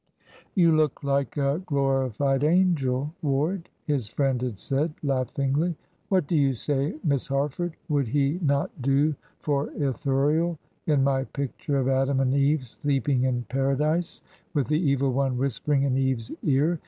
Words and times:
"You 0.55 0.75
look 0.75 1.03
like 1.03 1.37
a 1.37 1.61
glorified 1.63 2.43
angel, 2.43 3.13
Ward," 3.21 3.69
his 3.85 4.07
friend 4.07 4.41
had 4.41 4.57
said, 4.57 4.95
laughingly. 5.03 5.75
"What 6.09 6.25
do 6.25 6.35
you 6.35 6.55
say, 6.55 6.95
Miss 7.03 7.27
Harford 7.27 7.75
would 7.87 8.07
he 8.07 8.39
not 8.41 8.71
do 8.81 9.13
for 9.37 9.67
Ithuriel 9.77 10.57
in 10.87 11.03
my 11.03 11.25
picture 11.25 11.77
of 11.77 11.87
Adam 11.87 12.19
and 12.19 12.33
Eve 12.33 12.65
sleeping 12.65 13.25
in 13.25 13.43
Paradise, 13.43 14.23
with 14.55 14.65
the 14.69 14.81
Evil 14.81 15.13
One 15.13 15.37
whispering 15.37 15.83
in 15.83 15.95
Eve's 15.95 16.31
ear. 16.41 16.79